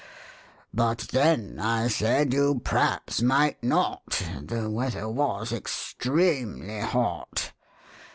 But 0.73 1.09
then, 1.11 1.59
I 1.59 1.87
said, 1.87 2.33
you 2.33 2.59
p'raps 2.63 3.21
might 3.21 3.63
not 3.63 4.19
(The 4.43 4.67
weather 4.67 5.07
was 5.07 5.51
extremely 5.51 6.79
hot). 6.79 7.51